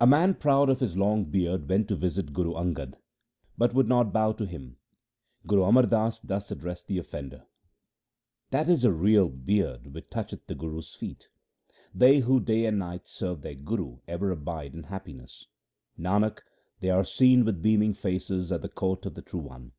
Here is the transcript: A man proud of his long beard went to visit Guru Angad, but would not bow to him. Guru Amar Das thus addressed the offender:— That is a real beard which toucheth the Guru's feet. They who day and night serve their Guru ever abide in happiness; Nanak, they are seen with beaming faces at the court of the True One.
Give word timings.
A 0.00 0.06
man 0.06 0.34
proud 0.34 0.68
of 0.70 0.78
his 0.78 0.96
long 0.96 1.24
beard 1.24 1.68
went 1.68 1.88
to 1.88 1.96
visit 1.96 2.32
Guru 2.32 2.52
Angad, 2.54 2.94
but 3.58 3.74
would 3.74 3.88
not 3.88 4.12
bow 4.12 4.30
to 4.30 4.46
him. 4.46 4.76
Guru 5.44 5.64
Amar 5.64 5.82
Das 5.86 6.20
thus 6.20 6.52
addressed 6.52 6.86
the 6.86 6.98
offender:— 6.98 7.48
That 8.52 8.68
is 8.68 8.84
a 8.84 8.92
real 8.92 9.28
beard 9.28 9.92
which 9.92 10.08
toucheth 10.08 10.46
the 10.46 10.54
Guru's 10.54 10.94
feet. 10.94 11.26
They 11.92 12.20
who 12.20 12.38
day 12.38 12.64
and 12.66 12.78
night 12.78 13.08
serve 13.08 13.42
their 13.42 13.56
Guru 13.56 13.98
ever 14.06 14.30
abide 14.30 14.72
in 14.72 14.84
happiness; 14.84 15.46
Nanak, 15.98 16.42
they 16.78 16.90
are 16.90 17.04
seen 17.04 17.44
with 17.44 17.60
beaming 17.60 17.92
faces 17.94 18.52
at 18.52 18.62
the 18.62 18.68
court 18.68 19.04
of 19.04 19.14
the 19.14 19.22
True 19.22 19.40
One. 19.40 19.72